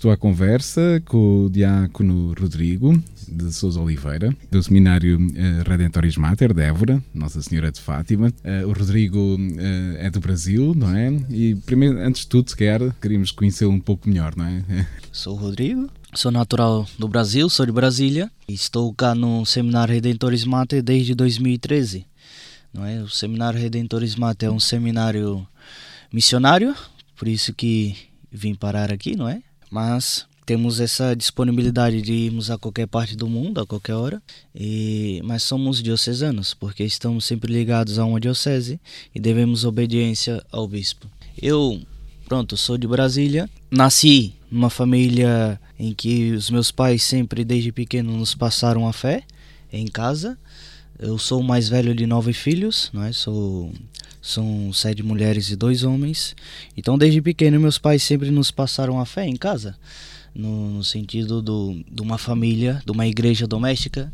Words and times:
Estou 0.00 0.10
à 0.10 0.16
conversa 0.16 1.02
com 1.04 1.44
o 1.44 1.50
diácono 1.50 2.32
Rodrigo 2.32 2.98
de 3.28 3.52
Souza 3.52 3.78
Oliveira, 3.78 4.34
do 4.50 4.62
Seminário 4.62 5.18
uh, 5.18 5.68
Redentoris 5.68 6.16
Mater 6.16 6.54
de 6.54 6.62
Évora, 6.62 7.04
Nossa 7.12 7.42
Senhora 7.42 7.70
de 7.70 7.82
Fátima. 7.82 8.32
Uh, 8.42 8.66
o 8.66 8.72
Rodrigo 8.72 9.36
uh, 9.36 9.96
é 9.98 10.08
do 10.08 10.18
Brasil, 10.18 10.72
não 10.74 10.96
é? 10.96 11.10
E 11.28 11.54
primeiro, 11.66 11.98
antes 11.98 12.22
de 12.22 12.28
tudo, 12.28 12.48
se 12.48 12.56
quer, 12.56 12.80
queríamos 12.94 13.30
conhecê-lo 13.30 13.72
um 13.72 13.78
pouco 13.78 14.08
melhor, 14.08 14.34
não 14.34 14.46
é? 14.46 14.64
Sou 15.12 15.34
o 15.34 15.36
Rodrigo, 15.36 15.90
sou 16.14 16.32
natural 16.32 16.88
do 16.98 17.06
Brasil, 17.06 17.50
sou 17.50 17.66
de 17.66 17.72
Brasília. 17.72 18.32
Estou 18.48 18.94
cá 18.94 19.14
no 19.14 19.44
Seminário 19.44 19.92
Redentores 19.92 20.46
Mater 20.46 20.82
desde 20.82 21.14
2013. 21.14 22.06
Não 22.72 22.86
é? 22.86 23.02
O 23.02 23.08
Seminário 23.10 23.60
Redentores 23.60 24.16
Mater 24.16 24.48
é 24.48 24.50
um 24.50 24.60
seminário 24.60 25.46
missionário, 26.10 26.74
por 27.18 27.28
isso 27.28 27.52
que 27.52 27.94
vim 28.32 28.54
parar 28.54 28.90
aqui, 28.90 29.14
não 29.14 29.28
é? 29.28 29.42
Mas 29.70 30.26
temos 30.50 30.80
essa 30.80 31.14
disponibilidade 31.14 32.02
de 32.02 32.12
irmos 32.12 32.50
a 32.50 32.58
qualquer 32.58 32.88
parte 32.88 33.14
do 33.14 33.28
mundo, 33.28 33.60
a 33.60 33.66
qualquer 33.66 33.94
hora, 33.94 34.20
e, 34.52 35.20
mas 35.24 35.44
somos 35.44 35.80
diocesanos, 35.80 36.54
porque 36.54 36.82
estamos 36.82 37.24
sempre 37.24 37.52
ligados 37.52 37.98
a 38.00 38.04
uma 38.04 38.18
diocese 38.18 38.80
e 39.14 39.20
devemos 39.20 39.64
obediência 39.64 40.44
ao 40.50 40.66
bispo. 40.66 41.06
Eu, 41.40 41.80
pronto, 42.26 42.56
sou 42.56 42.76
de 42.76 42.88
Brasília, 42.88 43.48
nasci 43.70 44.34
numa 44.50 44.70
família 44.70 45.60
em 45.78 45.94
que 45.94 46.32
os 46.32 46.50
meus 46.50 46.72
pais 46.72 47.04
sempre, 47.04 47.44
desde 47.44 47.70
pequeno, 47.70 48.16
nos 48.16 48.34
passaram 48.34 48.88
a 48.88 48.92
fé 48.92 49.22
em 49.72 49.86
casa. 49.86 50.36
Eu 50.98 51.16
sou 51.16 51.40
o 51.40 51.44
mais 51.44 51.68
velho 51.68 51.94
de 51.94 52.06
nove 52.06 52.32
filhos, 52.32 52.90
não 52.92 53.04
é? 53.04 53.12
Sou 53.12 53.72
são 54.20 54.72
sete 54.72 55.02
mulheres 55.02 55.50
e 55.50 55.56
dois 55.56 55.82
homens. 55.82 56.34
Então, 56.76 56.98
desde 56.98 57.22
pequeno, 57.22 57.60
meus 57.60 57.78
pais 57.78 58.02
sempre 58.02 58.30
nos 58.30 58.50
passaram 58.50 59.00
a 59.00 59.06
fé 59.06 59.26
em 59.26 59.36
casa, 59.36 59.76
no, 60.34 60.70
no 60.70 60.84
sentido 60.84 61.40
do, 61.40 61.82
de 61.90 62.02
uma 62.02 62.18
família, 62.18 62.82
de 62.84 62.92
uma 62.92 63.06
igreja 63.06 63.46
doméstica, 63.46 64.12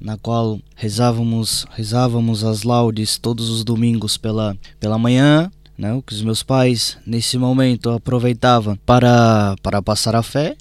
na 0.00 0.16
qual 0.16 0.60
rezávamos, 0.76 1.66
rezávamos 1.70 2.44
as 2.44 2.62
laudes 2.62 3.18
todos 3.18 3.50
os 3.50 3.64
domingos 3.64 4.16
pela, 4.16 4.56
pela 4.78 4.98
manhã, 4.98 5.50
né, 5.76 6.00
que 6.06 6.12
os 6.12 6.22
meus 6.22 6.42
pais 6.42 6.98
nesse 7.06 7.38
momento 7.38 7.90
aproveitavam 7.90 8.76
para, 8.84 9.56
para 9.62 9.82
passar 9.82 10.14
a 10.14 10.22
fé, 10.22 10.56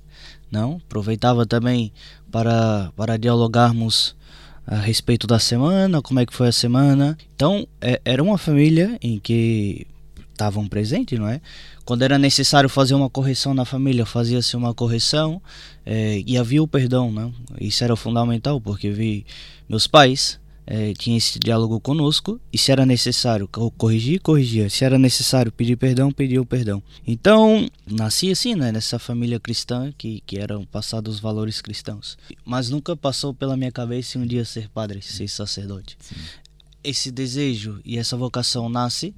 não? 0.51 0.81
aproveitava 0.85 1.45
também 1.45 1.91
para, 2.31 2.91
para 2.95 3.17
dialogarmos 3.17 4.15
a 4.67 4.75
respeito 4.75 5.25
da 5.25 5.39
semana, 5.39 6.01
como 6.01 6.19
é 6.19 6.25
que 6.25 6.33
foi 6.33 6.49
a 6.49 6.51
semana. 6.51 7.17
Então, 7.33 7.65
é, 7.79 8.01
era 8.03 8.21
uma 8.21 8.37
família 8.37 8.97
em 9.01 9.17
que 9.17 9.87
estavam 10.33 10.67
presentes, 10.67 11.17
não 11.17 11.27
é? 11.27 11.39
Quando 11.85 12.01
era 12.01 12.19
necessário 12.19 12.69
fazer 12.69 12.93
uma 12.93 13.09
correção 13.09 13.53
na 13.53 13.63
família, 13.63 14.05
fazia-se 14.05 14.57
uma 14.57 14.73
correção 14.73 15.41
é, 15.85 16.21
e 16.27 16.37
havia 16.37 16.61
o 16.61 16.67
perdão, 16.67 17.09
não? 17.09 17.33
Isso 17.59 17.81
era 17.81 17.95
fundamental, 17.95 18.59
porque 18.59 18.91
vi 18.91 19.25
meus 19.69 19.87
pais 19.87 20.37
é, 20.69 20.93
tinha 20.93 21.17
esse 21.17 21.39
diálogo 21.39 21.79
conosco 21.79 22.41
e 22.51 22.57
se 22.57 22.73
era 22.73 22.85
necessário 22.85 23.47
corrigir, 23.47 24.19
corrigia. 24.19 24.69
Se 24.69 24.83
era 24.83 24.99
necessário 24.99 25.49
pedir 25.49 25.77
perdão, 25.77 26.11
pedia 26.11 26.41
o 26.41 26.45
perdão. 26.45 26.83
Então, 27.07 27.69
nasci 27.85 28.29
assim, 28.29 28.53
né, 28.53 28.69
nessa 28.69 28.99
família 28.99 29.39
cristã 29.39 29.93
que, 29.97 30.21
que 30.25 30.37
eram 30.37 30.65
passados 30.65 31.15
os 31.15 31.19
valores 31.21 31.61
cristãos. 31.61 32.17
Mas 32.43 32.69
nunca 32.69 32.97
passou 32.97 33.33
pela 33.33 33.55
minha 33.55 33.71
cabeça 33.71 34.19
um 34.19 34.27
dia 34.27 34.43
ser 34.43 34.67
padre, 34.67 35.01
ser 35.01 35.29
sacerdote. 35.29 35.97
Sim. 36.01 36.15
Esse 36.83 37.11
desejo 37.11 37.79
e 37.85 37.97
essa 37.97 38.17
vocação 38.17 38.67
nasce 38.67 39.15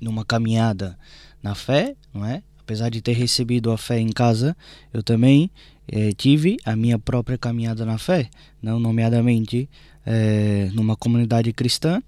numa 0.00 0.24
caminhada 0.24 0.96
na 1.42 1.56
fé, 1.56 1.96
não 2.14 2.24
é? 2.24 2.42
Apesar 2.60 2.88
de 2.88 3.00
ter 3.00 3.14
recebido 3.14 3.72
a 3.72 3.78
fé 3.78 3.98
em 3.98 4.12
casa, 4.12 4.56
eu 4.92 5.02
também 5.02 5.50
eh, 5.90 6.12
tive 6.16 6.58
a 6.64 6.76
minha 6.76 6.98
própria 6.98 7.38
caminhada 7.38 7.84
na 7.84 7.98
fé, 7.98 8.28
não 8.62 8.78
nomeadamente 8.78 9.68
é, 10.04 10.70
numa 10.72 10.96
comunidade 10.96 11.52
cristã, 11.52 12.02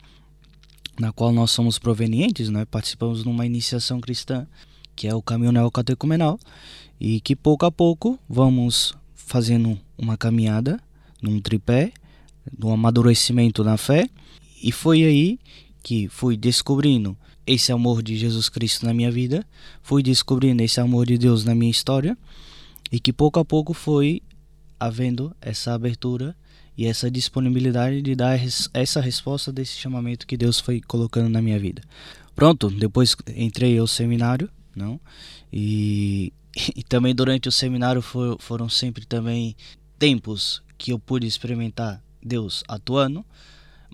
na 0.98 1.12
qual 1.12 1.32
nós 1.32 1.50
somos 1.50 1.78
provenientes, 1.78 2.48
né? 2.48 2.64
participamos 2.64 3.24
numa 3.24 3.46
iniciação 3.46 4.00
cristã, 4.00 4.46
que 4.94 5.06
é 5.06 5.14
o 5.14 5.22
caminho 5.22 5.52
neocatecumenal, 5.52 6.38
e 7.00 7.20
que 7.20 7.34
pouco 7.34 7.64
a 7.64 7.72
pouco 7.72 8.18
vamos 8.28 8.94
fazendo 9.14 9.78
uma 9.96 10.16
caminhada 10.16 10.78
num 11.22 11.40
tripé, 11.40 11.92
no 12.58 12.70
amadurecimento 12.72 13.62
na 13.62 13.76
fé, 13.76 14.08
e 14.62 14.72
foi 14.72 15.04
aí 15.04 15.38
que 15.82 16.08
fui 16.08 16.36
descobrindo 16.36 17.16
esse 17.46 17.72
amor 17.72 18.02
de 18.02 18.16
Jesus 18.16 18.48
Cristo 18.48 18.84
na 18.84 18.92
minha 18.92 19.10
vida, 19.10 19.46
fui 19.82 20.02
descobrindo 20.02 20.62
esse 20.62 20.80
amor 20.80 21.06
de 21.06 21.16
Deus 21.16 21.44
na 21.44 21.54
minha 21.54 21.70
história, 21.70 22.16
e 22.90 22.98
que 22.98 23.12
pouco 23.12 23.38
a 23.38 23.44
pouco 23.44 23.72
foi 23.74 24.22
havendo 24.78 25.34
essa 25.40 25.74
abertura 25.74 26.34
e 26.76 26.86
essa 26.86 27.10
disponibilidade 27.10 28.00
de 28.00 28.14
dar 28.14 28.38
essa 28.72 29.00
resposta 29.00 29.52
desse 29.52 29.76
chamamento 29.76 30.26
que 30.26 30.36
Deus 30.36 30.58
foi 30.58 30.80
colocando 30.80 31.28
na 31.28 31.42
minha 31.42 31.58
vida. 31.58 31.82
Pronto, 32.34 32.70
depois 32.70 33.14
entrei 33.36 33.76
ao 33.78 33.86
seminário, 33.86 34.48
não? 34.74 34.98
E, 35.52 36.32
e 36.74 36.82
também 36.82 37.14
durante 37.14 37.48
o 37.48 37.52
seminário 37.52 38.00
for, 38.00 38.38
foram 38.40 38.68
sempre 38.68 39.04
também 39.04 39.54
tempos 39.98 40.62
que 40.78 40.92
eu 40.92 40.98
pude 40.98 41.26
experimentar 41.26 42.02
Deus 42.22 42.64
atuando, 42.66 43.24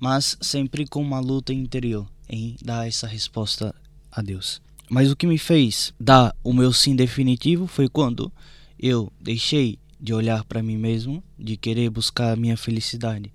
mas 0.00 0.36
sempre 0.40 0.86
com 0.86 1.02
uma 1.02 1.18
luta 1.18 1.52
interior 1.52 2.06
em 2.28 2.56
dar 2.62 2.86
essa 2.86 3.06
resposta 3.06 3.74
a 4.12 4.22
Deus. 4.22 4.60
Mas 4.88 5.10
o 5.10 5.16
que 5.16 5.26
me 5.26 5.38
fez 5.38 5.92
dar 5.98 6.34
o 6.44 6.52
meu 6.52 6.72
sim 6.72 6.94
definitivo 6.94 7.66
foi 7.66 7.88
quando 7.88 8.32
eu 8.78 9.12
deixei 9.20 9.78
de 10.00 10.12
olhar 10.12 10.44
para 10.44 10.62
mim 10.62 10.76
mesmo, 10.76 11.22
de 11.38 11.56
querer 11.56 11.90
buscar 11.90 12.32
a 12.32 12.36
minha 12.36 12.56
felicidade, 12.56 13.32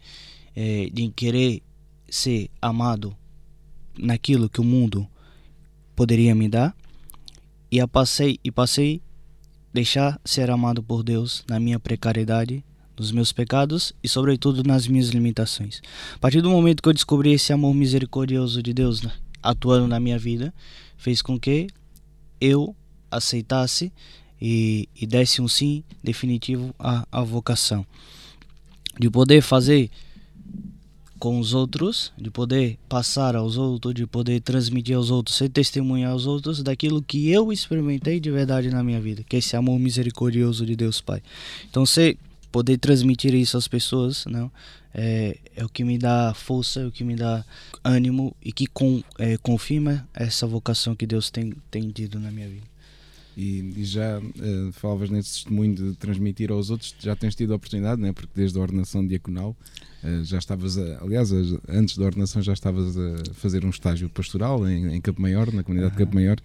é, 0.55 0.89
de 0.91 1.09
querer 1.09 1.63
ser 2.09 2.49
amado 2.61 3.15
naquilo 3.97 4.49
que 4.49 4.61
o 4.61 4.63
mundo 4.63 5.07
poderia 5.95 6.35
me 6.35 6.47
dar, 6.47 6.75
e 7.71 7.79
a 7.79 7.87
passei 7.87 8.39
e 8.43 8.51
passei 8.51 9.01
deixar 9.73 10.19
ser 10.25 10.49
amado 10.49 10.83
por 10.83 11.03
Deus 11.03 11.43
na 11.47 11.59
minha 11.59 11.79
precariedade, 11.79 12.63
nos 12.97 13.11
meus 13.11 13.31
pecados 13.31 13.93
e 14.03 14.07
sobretudo 14.07 14.63
nas 14.63 14.87
minhas 14.87 15.09
limitações. 15.09 15.81
A 16.15 16.19
partir 16.19 16.41
do 16.41 16.49
momento 16.49 16.83
que 16.83 16.89
eu 16.89 16.93
descobri 16.93 17.31
esse 17.31 17.51
amor 17.51 17.73
misericordioso 17.73 18.61
de 18.61 18.73
Deus 18.73 19.01
atuando 19.41 19.87
na 19.87 19.99
minha 19.99 20.19
vida, 20.19 20.53
fez 20.97 21.21
com 21.21 21.39
que 21.39 21.67
eu 22.39 22.75
aceitasse 23.09 23.91
e, 24.41 24.89
e 24.99 25.05
desse 25.05 25.41
um 25.41 25.47
sim 25.47 25.83
definitivo 26.03 26.73
à, 26.79 27.05
à 27.11 27.21
vocação. 27.21 27.85
De 28.99 29.09
poder 29.09 29.41
fazer 29.41 29.89
com 31.21 31.39
os 31.39 31.53
outros, 31.53 32.11
de 32.17 32.31
poder 32.31 32.79
passar 32.89 33.35
aos 33.35 33.55
outros, 33.55 33.93
de 33.93 34.07
poder 34.07 34.41
transmitir 34.41 34.95
aos 34.95 35.11
outros, 35.11 35.37
ser 35.37 35.49
testemunha 35.49 36.09
aos 36.09 36.25
outros 36.25 36.63
daquilo 36.63 36.99
que 36.99 37.29
eu 37.29 37.53
experimentei 37.53 38.19
de 38.19 38.31
verdade 38.31 38.71
na 38.71 38.83
minha 38.83 38.99
vida, 38.99 39.23
que 39.23 39.35
é 39.35 39.39
esse 39.39 39.55
amor 39.55 39.77
misericordioso 39.77 40.65
de 40.65 40.75
Deus 40.75 40.99
Pai. 40.99 41.21
Então, 41.69 41.85
ser 41.85 42.17
poder 42.51 42.79
transmitir 42.79 43.35
isso 43.35 43.55
às 43.55 43.67
pessoas, 43.67 44.25
não, 44.25 44.51
é, 44.95 45.37
é 45.55 45.63
o 45.63 45.69
que 45.69 45.83
me 45.83 45.99
dá 45.99 46.33
força, 46.33 46.81
é 46.81 46.85
o 46.87 46.91
que 46.91 47.03
me 47.03 47.15
dá 47.15 47.45
ânimo 47.83 48.35
e 48.43 48.51
que 48.51 48.65
com, 48.65 49.03
é, 49.19 49.37
confirma 49.37 50.07
essa 50.15 50.47
vocação 50.47 50.95
que 50.95 51.05
Deus 51.05 51.29
tem, 51.29 51.53
tem 51.69 51.87
tido 51.91 52.19
na 52.19 52.31
minha 52.31 52.49
vida. 52.49 52.70
E, 53.41 53.73
e 53.75 53.83
já 53.83 54.19
uh, 54.19 54.71
falavas 54.71 55.09
nesse 55.09 55.33
testemunho 55.33 55.73
de 55.73 55.95
transmitir 55.95 56.51
aos 56.51 56.69
outros, 56.69 56.93
já 56.99 57.15
tens 57.15 57.33
tido 57.33 57.53
a 57.53 57.55
oportunidade, 57.55 57.99
né? 57.99 58.13
porque 58.13 58.29
desde 58.35 58.59
a 58.59 58.61
ordenação 58.61 59.05
diaconal 59.05 59.55
uh, 60.03 60.23
já 60.23 60.37
estavas, 60.37 60.77
a, 60.77 60.99
aliás, 61.01 61.31
antes 61.67 61.97
da 61.97 62.05
ordenação 62.05 62.39
já 62.43 62.53
estavas 62.53 62.95
a 62.95 63.33
fazer 63.33 63.65
um 63.65 63.71
estágio 63.71 64.07
pastoral 64.09 64.69
em, 64.69 64.95
em 64.95 65.01
Campo 65.01 65.19
Maior, 65.19 65.51
na 65.51 65.63
comunidade 65.63 65.93
uhum. 65.93 65.97
de 65.97 66.05
Campo 66.05 66.15
Maior. 66.15 66.37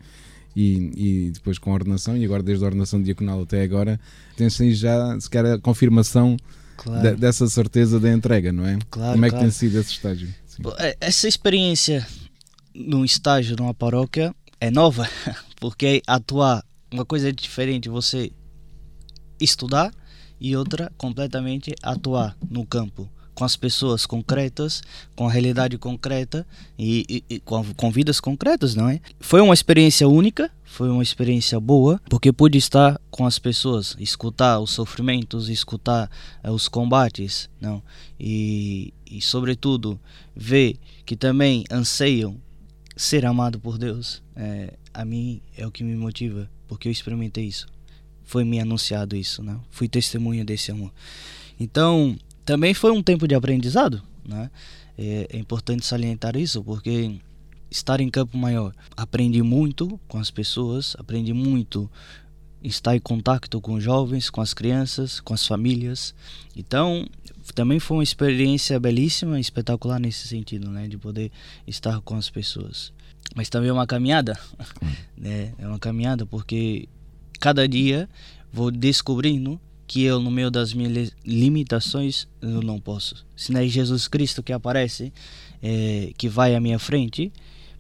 E, 0.57 0.91
e, 0.97 1.31
depois 1.33 1.59
com 1.59 1.71
a 1.71 1.75
ordenação, 1.75 2.17
e 2.17 2.25
agora 2.25 2.43
desde 2.43 2.65
a 2.65 2.69
ordenação 2.69 3.03
diaconal 3.03 3.43
até 3.43 3.63
agora, 3.63 4.01
tens 4.39 4.59
aí 4.59 4.73
já 4.73 5.21
sequer 5.21 5.45
a 5.45 5.59
confirmação 5.59 6.35
claro. 6.79 7.03
de, 7.03 7.17
dessa 7.17 7.47
certeza 7.47 8.01
da 8.01 8.11
entrega, 8.11 8.51
não 8.51 8.67
é? 8.67 8.79
Claro, 8.89 9.13
Como 9.13 9.27
é 9.27 9.29
claro. 9.29 9.45
que 9.45 9.51
tem 9.51 9.51
sido 9.51 9.79
esse 9.79 9.91
estágio? 9.91 10.29
Sim. 10.47 10.63
É, 10.79 10.97
essa 10.99 11.29
experiência 11.29 12.07
num 12.75 13.05
estágio 13.05 13.55
numa 13.55 13.75
paróquia 13.75 14.35
é 14.59 14.71
nova, 14.71 15.07
porque 15.61 16.01
atuar 16.07 16.65
uma 16.93 17.05
coisa 17.05 17.29
é 17.29 17.33
diferente 17.33 17.89
você 17.89 18.31
estudar 19.41 19.93
e 20.41 20.57
outra 20.57 20.93
completamente 20.97 21.75
atuar 21.83 22.37
no 22.49 22.65
campo 22.65 23.11
com 23.37 23.45
as 23.45 23.55
pessoas 23.55 24.07
concretas, 24.07 24.83
com 25.15 25.29
a 25.29 25.31
realidade 25.31 25.77
concreta 25.77 26.47
e, 26.79 27.05
e, 27.29 27.35
e 27.35 27.41
com, 27.41 27.63
com, 27.75 27.91
vidas 27.91 28.19
concretas, 28.19 28.75
não 28.75 28.89
é? 28.89 28.99
Foi 29.21 29.43
uma 29.43 29.53
experiência 29.53 30.09
única, 30.09 30.51
foi 30.65 30.89
uma 30.89 31.03
experiência 31.03 31.61
boa, 31.61 32.01
porque 32.09 32.33
pude 32.33 32.57
estar 32.57 32.99
com 33.11 33.27
as 33.27 33.39
pessoas, 33.39 33.95
escutar 34.01 34.59
os 34.59 34.71
sofrimentos, 34.71 35.51
escutar 35.51 36.11
é, 36.43 36.51
os 36.51 36.67
combates, 36.67 37.51
não? 37.61 37.83
E, 38.19 38.95
e 39.05 39.21
sobretudo 39.21 40.01
ver 40.35 40.79
que 41.05 41.15
também 41.15 41.63
anseiam 41.71 42.41
ser 42.97 43.27
amado 43.27 43.61
por 43.61 43.77
Deus. 43.77 44.23
É, 44.35 44.73
a 44.95 45.05
mim 45.05 45.43
é 45.55 45.67
o 45.67 45.71
que 45.71 45.85
me 45.85 45.95
motiva 45.95 46.49
porque 46.67 46.89
eu 46.89 46.93
experimentei 46.93 47.45
isso. 47.45 47.67
foi 48.25 48.45
me 48.45 48.59
anunciado 48.59 49.15
isso, 49.17 49.43
né? 49.43 49.57
Fui 49.71 49.89
testemunha 49.89 50.45
desse 50.45 50.73
amor. 50.73 50.93
Então, 51.61 52.17
também 52.45 52.75
foi 52.75 52.91
um 52.91 53.03
tempo 53.03 53.29
de 53.29 53.35
aprendizado, 53.35 54.03
né? 54.25 54.51
É, 54.99 55.29
é 55.31 55.39
importante 55.39 55.87
salientar 55.87 56.37
isso, 56.37 56.63
porque 56.65 57.21
estar 57.71 58.01
em 58.01 58.11
Campo 58.11 58.37
Maior, 58.37 58.75
aprendi 58.97 59.43
muito 59.43 60.01
com 60.09 60.19
as 60.19 60.31
pessoas, 60.31 60.97
aprendi 60.99 61.33
muito 61.33 61.91
estar 62.67 62.97
em 62.97 63.01
contato 63.01 63.61
com 63.61 63.75
os 63.75 63.85
jovens, 63.85 64.29
com 64.29 64.41
as 64.41 64.53
crianças, 64.53 65.21
com 65.21 65.33
as 65.33 65.47
famílias. 65.47 66.15
Então, 66.57 67.07
também 67.55 67.79
foi 67.79 67.99
uma 67.99 68.03
experiência 68.03 68.79
belíssima, 68.81 69.39
espetacular 69.39 70.01
nesse 70.01 70.27
sentido, 70.27 70.71
né, 70.71 70.89
de 70.89 70.99
poder 70.99 71.31
estar 71.67 72.01
com 72.01 72.17
as 72.17 72.29
pessoas. 72.29 72.93
Mas 73.35 73.49
também 73.49 73.71
é 73.71 73.73
uma 73.73 73.87
caminhada, 73.87 74.39
né? 75.17 75.53
É 75.59 75.67
uma 75.67 75.79
caminhada 75.79 76.25
porque 76.25 76.89
cada 77.41 77.69
dia 77.69 78.09
vou 78.53 78.71
descobrindo 78.71 79.61
que 79.87 80.03
eu, 80.03 80.21
no 80.21 80.31
meio 80.31 80.51
das 80.51 80.73
minhas 80.73 81.13
limitações, 81.25 82.27
eu 82.41 82.61
não 82.63 82.81
posso. 82.81 83.25
Se 83.37 83.53
não 83.53 83.61
é 83.61 83.69
Jesus 83.69 84.09
Cristo 84.09 84.43
que 84.43 84.53
aparece, 84.53 85.13
é, 85.63 86.13
que 86.17 86.29
vai 86.29 86.55
à 86.55 86.61
minha 86.61 86.79
frente, 86.79 87.33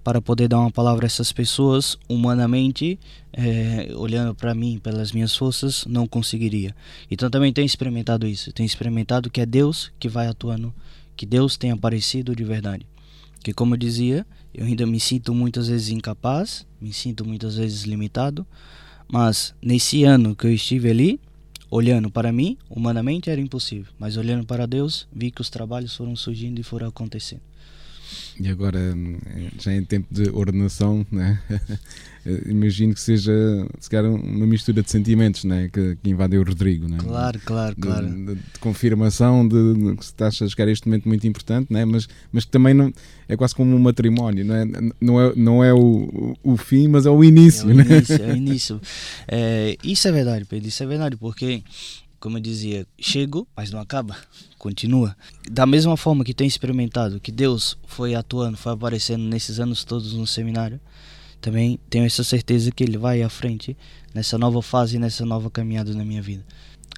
para 0.06 0.22
poder 0.22 0.46
dar 0.46 0.60
uma 0.60 0.70
palavra 0.70 1.04
a 1.04 1.08
essas 1.08 1.32
pessoas, 1.32 1.98
humanamente, 2.08 2.96
é, 3.32 3.92
olhando 3.96 4.36
para 4.36 4.54
mim, 4.54 4.78
pelas 4.78 5.10
minhas 5.10 5.34
forças, 5.34 5.84
não 5.84 6.06
conseguiria. 6.06 6.76
Então 7.10 7.28
também 7.28 7.52
tenho 7.52 7.66
experimentado 7.66 8.24
isso. 8.24 8.52
Tenho 8.52 8.68
experimentado 8.68 9.28
que 9.28 9.40
é 9.40 9.44
Deus 9.44 9.90
que 9.98 10.08
vai 10.08 10.28
atuando, 10.28 10.72
que 11.16 11.26
Deus 11.26 11.56
tem 11.56 11.72
aparecido 11.72 12.36
de 12.36 12.44
verdade. 12.44 12.86
Que, 13.42 13.52
como 13.52 13.74
eu 13.74 13.78
dizia, 13.78 14.24
eu 14.54 14.64
ainda 14.64 14.86
me 14.86 15.00
sinto 15.00 15.34
muitas 15.34 15.66
vezes 15.66 15.88
incapaz, 15.88 16.64
me 16.80 16.92
sinto 16.92 17.24
muitas 17.24 17.56
vezes 17.56 17.82
limitado, 17.82 18.46
mas 19.08 19.56
nesse 19.60 20.04
ano 20.04 20.36
que 20.36 20.46
eu 20.46 20.52
estive 20.52 20.88
ali, 20.88 21.20
olhando 21.68 22.12
para 22.12 22.30
mim, 22.30 22.56
humanamente 22.70 23.28
era 23.28 23.40
impossível, 23.40 23.92
mas 23.98 24.16
olhando 24.16 24.46
para 24.46 24.66
Deus, 24.66 25.08
vi 25.12 25.32
que 25.32 25.40
os 25.40 25.50
trabalhos 25.50 25.96
foram 25.96 26.14
surgindo 26.14 26.60
e 26.60 26.62
foram 26.62 26.86
acontecendo. 26.86 27.42
E 28.38 28.48
agora, 28.48 28.78
eh, 28.78 29.50
já 29.58 29.74
em 29.74 29.84
tempo 29.84 30.06
de 30.10 30.30
ordenação, 30.30 31.06
né? 31.10 31.40
imagino 32.46 32.92
que 32.92 33.00
seja 33.00 33.32
se 33.78 33.88
calhar, 33.88 34.10
uma 34.10 34.46
mistura 34.46 34.82
de 34.82 34.90
sentimentos 34.90 35.44
né? 35.44 35.68
que, 35.72 35.96
que 36.02 36.10
invadem 36.10 36.38
o 36.38 36.42
Rodrigo. 36.42 36.88
Né? 36.88 36.98
Claro, 36.98 37.40
claro, 37.44 37.74
de, 37.74 37.80
claro. 37.80 38.06
De, 38.06 38.34
de, 38.34 38.58
confirmação 38.60 39.46
de, 39.46 39.74
de 39.74 39.96
que 39.96 40.04
estás 40.04 40.40
a 40.42 40.48
chegar 40.48 40.68
a 40.68 40.72
este 40.72 40.88
momento 40.88 41.08
muito 41.08 41.26
importante, 41.26 41.72
né? 41.72 41.84
mas, 41.84 42.08
mas 42.32 42.44
que 42.44 42.50
também 42.50 42.74
não, 42.74 42.92
é 43.28 43.36
quase 43.36 43.54
como 43.54 43.74
um 43.74 43.78
matrimónio, 43.78 44.44
não 44.44 44.54
é, 44.54 44.64
não 45.00 45.20
é, 45.20 45.32
não 45.36 45.64
é 45.64 45.72
o, 45.72 46.36
o 46.42 46.56
fim, 46.56 46.88
mas 46.88 47.06
é 47.06 47.10
o 47.10 47.22
início. 47.22 47.70
É 47.70 47.72
o 47.72 47.76
né? 47.76 47.84
início, 47.84 48.22
é 48.22 48.32
o 48.32 48.36
início. 48.36 48.80
É, 49.28 49.76
isso 49.84 50.08
é 50.08 50.12
verdade, 50.12 50.44
Pedro, 50.46 50.68
isso 50.68 50.82
é 50.82 50.86
verdade, 50.86 51.16
porque 51.16 51.62
como 52.20 52.38
eu 52.38 52.40
dizia, 52.40 52.86
chego, 52.98 53.46
mas 53.56 53.70
não 53.70 53.80
acaba, 53.80 54.16
continua. 54.58 55.16
Da 55.50 55.66
mesma 55.66 55.96
forma 55.96 56.24
que 56.24 56.34
tenho 56.34 56.48
experimentado 56.48 57.20
que 57.20 57.32
Deus 57.32 57.76
foi 57.86 58.14
atuando, 58.14 58.56
foi 58.56 58.72
aparecendo 58.72 59.22
nesses 59.24 59.60
anos 59.60 59.84
todos 59.84 60.12
no 60.12 60.26
seminário, 60.26 60.80
também 61.40 61.78
tenho 61.88 62.04
essa 62.04 62.24
certeza 62.24 62.72
que 62.72 62.82
Ele 62.82 62.98
vai 62.98 63.22
à 63.22 63.28
frente 63.28 63.76
nessa 64.12 64.38
nova 64.38 64.62
fase, 64.62 64.98
nessa 64.98 65.24
nova 65.24 65.50
caminhada 65.50 65.94
na 65.94 66.04
minha 66.04 66.22
vida. 66.22 66.44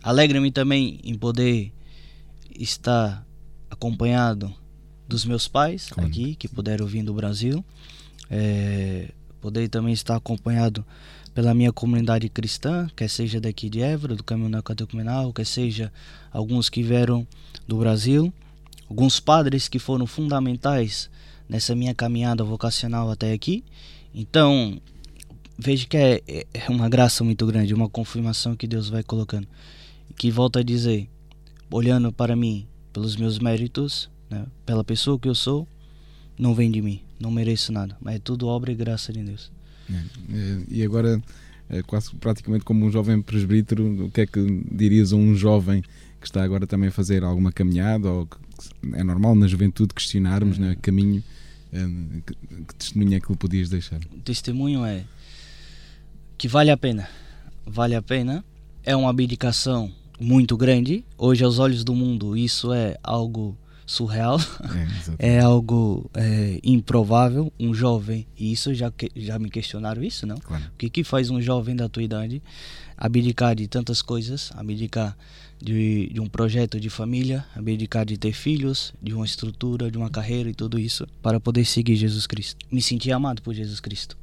Alegra-me 0.03 0.51
também 0.51 1.01
em 1.03 1.15
poder 1.15 1.73
estar 2.59 3.27
acompanhado 3.71 4.55
dos 5.07 5.25
meus 5.25 5.49
pais 5.49 5.91
aqui, 5.97 6.35
que 6.35 6.49
puderam 6.49 6.87
vir 6.87 7.03
do 7.03 7.15
Brasil, 7.15 7.65
é, 8.31 9.11
poder 9.41 9.69
também 9.69 9.93
estar 9.93 10.17
acompanhado 10.17 10.85
pela 11.39 11.55
minha 11.55 11.73
comunidade 11.73 12.29
cristã, 12.29 12.89
quer 12.97 13.09
seja 13.09 13.41
daqui 13.41 13.71
de 13.71 13.81
Évora, 13.81 14.17
do 14.17 14.25
Caminho 14.25 14.49
Neocatecumenal, 14.49 15.33
quer 15.33 15.47
seja 15.47 15.93
alguns 16.33 16.69
que 16.69 16.83
vieram 16.83 17.25
do 17.65 17.77
Brasil, 17.77 18.33
alguns 18.91 19.21
padres 19.21 19.69
que 19.69 19.79
foram 19.79 20.05
fundamentais 20.05 21.09
nessa 21.49 21.77
minha 21.77 21.95
caminhada 21.95 22.43
vocacional 22.43 23.09
até 23.09 23.33
aqui. 23.33 23.63
Então, 24.13 24.81
vejo 25.57 25.87
que 25.87 25.97
é, 25.97 26.23
é 26.27 26.69
uma 26.71 26.89
graça 26.89 27.23
muito 27.23 27.47
grande, 27.47 27.73
uma 27.73 27.89
confirmação 27.89 28.57
que 28.57 28.67
Deus 28.67 28.89
vai 28.89 29.05
colocando. 29.05 29.47
Que 30.17 30.33
volta 30.33 30.59
a 30.59 30.65
dizer, 30.65 31.09
olhando 31.71 32.13
para 32.13 32.35
mim, 32.35 32.67
pelos 32.93 33.15
meus 33.15 33.39
méritos, 33.39 34.11
né, 34.29 34.45
pela 34.67 34.83
pessoa 34.83 35.17
que 35.17 35.29
eu 35.29 35.37
sou, 35.37 35.69
não 36.37 36.53
vem 36.53 36.69
de 36.69 36.83
mim, 36.83 37.01
não 37.21 37.31
mereço 37.31 37.73
nada, 37.73 37.97
mas 38.01 38.17
é 38.17 38.19
tudo 38.19 38.49
obra 38.49 38.73
e 38.73 38.75
graça 38.75 39.13
de 39.13 39.23
Deus. 39.23 39.57
É, 39.91 40.59
e 40.69 40.83
agora, 40.83 41.21
é 41.69 41.83
quase 41.83 42.15
praticamente 42.17 42.65
como 42.65 42.85
um 42.85 42.91
jovem 42.91 43.21
presbítero, 43.21 44.07
o 44.07 44.11
que 44.11 44.23
é 44.23 44.27
que 44.27 44.65
dirias 44.71 45.13
a 45.13 45.17
um 45.17 45.35
jovem 45.35 45.83
que 46.21 46.27
está 46.27 46.43
agora 46.43 46.67
também 46.67 46.89
a 46.89 46.93
fazer 46.93 47.23
alguma 47.23 47.53
caminhada, 47.53 48.11
ou 48.11 48.29
é 48.95 49.05
normal 49.05 49.35
na 49.35 49.47
juventude 49.47 49.95
questionarmos, 49.95 50.59
né, 50.59 50.77
caminho, 50.83 51.23
é, 51.73 51.87
que, 52.27 52.35
que 52.67 52.75
testemunho 52.75 53.15
é 53.15 53.21
que 53.21 53.31
lhe 53.31 53.39
podias 53.39 53.69
deixar? 53.69 54.01
O 54.13 54.21
testemunho 54.21 54.85
é 54.85 55.05
que 56.37 56.49
vale 56.49 56.71
a 56.71 56.77
pena, 56.77 57.09
vale 57.67 57.95
a 57.95 58.03
pena, 58.03 58.45
é 58.85 58.97
uma 58.97 59.11
abdicação 59.11 59.93
muito 60.21 60.57
grande, 60.57 61.05
hoje 61.17 61.45
aos 61.45 61.59
olhos 61.59 61.85
do 61.85 61.95
mundo 61.95 62.37
isso 62.37 62.73
é 62.73 62.97
algo 63.03 63.57
surreal, 63.89 64.39
é, 65.19 65.39
é 65.39 65.41
algo 65.41 66.09
é, 66.15 66.61
improvável. 66.63 67.51
Um 67.59 67.73
jovem, 67.75 68.27
e 68.39 68.53
isso 68.53 68.75
já, 68.75 68.93
já 69.17 69.39
me 69.39 69.51
questionaram 69.51 70.03
isso, 70.05 70.27
não? 70.27 70.37
Claro. 70.37 70.65
O 70.65 70.77
que, 70.77 70.91
que 70.91 71.03
faz 71.03 71.31
um 71.31 71.41
jovem 71.41 71.75
da 71.75 71.89
tua 71.89 72.03
idade 72.03 72.43
abdicar 72.97 73.55
de 73.55 73.67
tantas 73.67 74.03
coisas, 74.03 74.51
abdicar 74.57 75.17
de, 75.61 76.09
de 76.13 76.21
um 76.21 76.27
projeto 76.27 76.79
de 76.79 76.91
família, 76.91 77.47
abdicar 77.55 78.05
de 78.05 78.19
ter 78.19 78.33
filhos, 78.33 78.93
de 79.01 79.15
uma 79.15 79.25
estrutura, 79.25 79.91
de 79.91 79.97
uma 79.97 80.11
carreira 80.11 80.51
e 80.51 80.55
tudo 80.55 80.79
isso, 80.79 81.07
para 81.23 81.41
poder 81.41 81.65
seguir 81.65 81.97
Jesus 81.97 82.27
Cristo. 82.27 82.67
Me 82.71 82.83
senti 82.83 83.11
amado 83.11 83.41
por 83.41 83.55
Jesus 83.55 83.81
Cristo. 83.81 84.19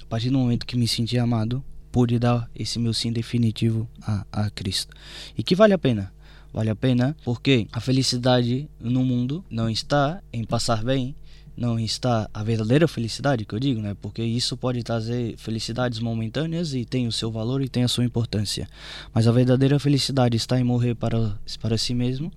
A 0.00 0.06
partir 0.06 0.30
do 0.30 0.38
momento 0.38 0.64
que 0.64 0.76
me 0.76 0.88
senti 0.88 1.18
amado, 1.18 1.62
pude 1.92 2.18
dar 2.18 2.48
esse 2.54 2.78
meu 2.78 2.94
sim 2.94 3.12
definitivo 3.12 3.88
a, 4.02 4.24
a 4.32 4.50
Cristo. 4.50 4.94
E 5.36 5.42
que 5.42 5.56
vale 5.56 5.74
a 5.74 5.78
pena 5.78 6.12
vale 6.52 6.70
a 6.70 6.76
pena, 6.76 7.16
porque 7.24 7.66
a 7.72 7.80
felicidade 7.80 8.68
no 8.80 9.04
mundo 9.04 9.44
não 9.50 9.68
está 9.68 10.22
em 10.32 10.44
passar 10.44 10.82
bem, 10.84 11.14
não 11.56 11.78
está 11.78 12.28
a 12.32 12.42
verdadeira 12.42 12.88
felicidade 12.88 13.44
que 13.44 13.54
eu 13.54 13.60
digo, 13.60 13.80
né? 13.80 13.94
Porque 14.00 14.22
isso 14.22 14.56
pode 14.56 14.82
trazer 14.82 15.36
felicidades 15.36 16.00
momentâneas 16.00 16.72
e 16.74 16.84
tem 16.84 17.06
o 17.06 17.12
seu 17.12 17.30
valor 17.30 17.60
e 17.60 17.68
tem 17.68 17.84
a 17.84 17.88
sua 17.88 18.04
importância. 18.04 18.68
Mas 19.12 19.26
a 19.26 19.32
verdadeira 19.32 19.78
felicidade 19.78 20.36
está 20.36 20.58
em 20.58 20.64
morrer 20.64 20.94
para 20.94 21.38
para 21.60 21.76
si 21.76 21.94
mesmo 21.94 22.32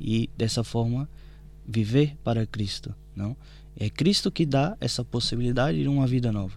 e 0.00 0.30
dessa 0.36 0.64
forma 0.64 1.08
viver 1.66 2.16
para 2.24 2.46
Cristo, 2.46 2.94
não? 3.14 3.36
É 3.78 3.88
Cristo 3.88 4.30
que 4.30 4.44
dá 4.44 4.76
essa 4.80 5.04
possibilidade 5.04 5.82
de 5.82 5.88
uma 5.88 6.06
vida 6.06 6.32
nova. 6.32 6.56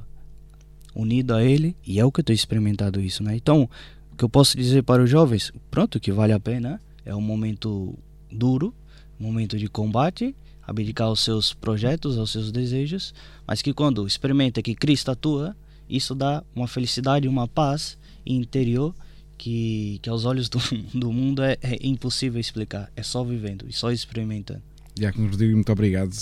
Unido 0.94 1.34
a 1.34 1.44
ele, 1.44 1.76
e 1.86 2.00
é 2.00 2.06
o 2.06 2.12
que 2.12 2.20
eu 2.20 2.24
estou 2.24 2.34
experimentando 2.34 3.02
isso, 3.02 3.24
né? 3.24 3.36
Então, 3.36 3.70
o 4.12 4.16
que 4.16 4.24
eu 4.24 4.30
posso 4.30 4.58
dizer 4.58 4.84
para 4.84 5.04
os 5.04 5.10
jovens, 5.10 5.52
pronto, 5.70 6.00
que 6.00 6.12
vale 6.12 6.34
a 6.34 6.40
pena, 6.40 6.80
é 7.06 7.16
um 7.16 7.22
momento 7.22 7.98
duro, 8.32 8.74
momento 9.20 9.58
de 9.58 9.68
combate, 9.68 10.36
abdicar 10.62 11.08
aos 11.08 11.22
seus 11.22 11.54
projetos, 11.54 12.18
aos 12.18 12.32
seus 12.32 12.52
desejos, 12.52 13.14
mas 13.48 13.62
que 13.62 13.74
quando 13.74 14.06
experimenta 14.08 14.62
que 14.62 14.76
Cristo 14.76 15.12
atua, 15.12 15.56
isso 15.88 16.16
dá 16.16 16.44
uma 16.56 16.68
felicidade, 16.68 17.28
uma 17.28 17.48
paz 17.48 17.98
interior 18.26 18.94
que, 19.38 20.00
que 20.02 20.10
aos 20.10 20.26
olhos 20.26 20.50
do, 20.50 20.60
do 20.94 21.12
mundo 21.12 21.44
é, 21.44 21.58
é 21.62 21.78
impossível 21.86 22.40
explicar. 22.40 22.92
É 22.96 23.04
só 23.04 23.24
vivendo 23.24 23.66
e 23.70 23.74
só 23.74 23.92
experimentando. 23.92 24.62
Diácono 24.96 25.30
Rodrigo, 25.30 25.54
muito 25.54 25.72
obrigado. 25.72 26.14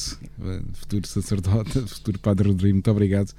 Futuro 0.73 1.07
sacerdote, 1.07 1.79
futuro 1.81 2.19
Padre 2.19 2.49
Rodrigo, 2.49 2.73
muito 2.73 2.91
obrigado. 2.91 3.31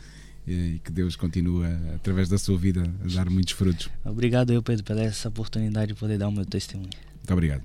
E 0.47 0.79
que 0.85 0.93
Deus 0.93 1.17
continue, 1.17 1.65
através 1.95 2.29
da 2.29 2.37
sua 2.37 2.59
vida, 2.59 2.83
a 3.03 3.15
dar 3.15 3.31
muitos 3.31 3.55
frutos. 3.55 3.89
Obrigado 4.05 4.53
eu, 4.53 4.63
Pedro, 4.63 4.85
pela 4.85 5.03
essa 5.03 5.29
oportunidade 5.29 5.95
de 5.95 5.99
poder 5.99 6.19
dar 6.19 6.29
o 6.29 6.33
meu 6.33 6.45
testemunho. 6.45 6.91
Muito 7.17 7.33
obrigado. 7.33 7.65